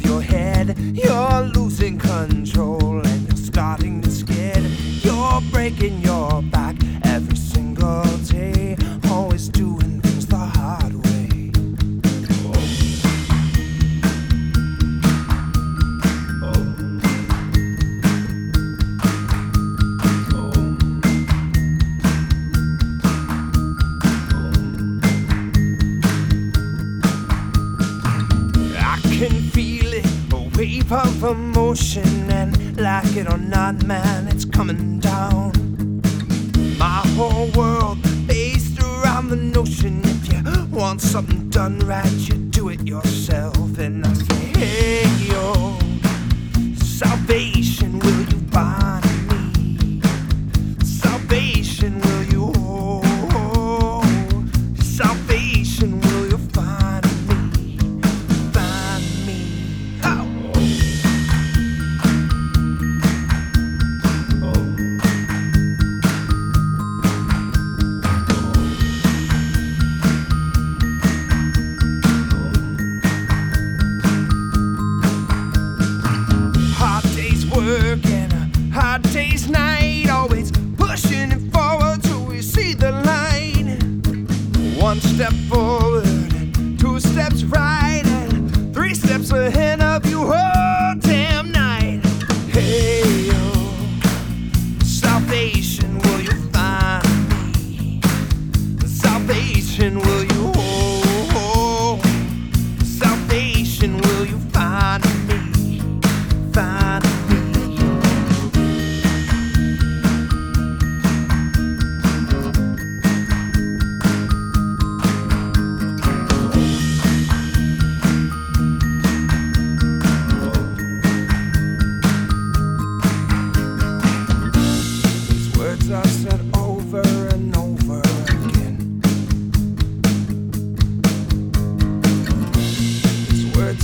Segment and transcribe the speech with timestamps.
[0.00, 0.78] of your head.
[0.78, 4.64] You're losing control and you're starting to skid.
[5.04, 6.59] You're breaking your back.
[30.90, 35.52] Wave of emotion, and like it or not, man, it's coming down.
[36.78, 42.70] My whole world based around the notion if you want something done right, you do
[42.70, 43.69] it yourself.
[78.90, 80.10] Hard day's night.
[80.10, 83.68] Always pushing it forward till we see the line.
[84.80, 86.06] One step forward,
[86.76, 89.59] two steps right, and three steps ahead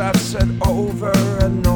[0.00, 1.12] I've said over
[1.44, 1.69] and over,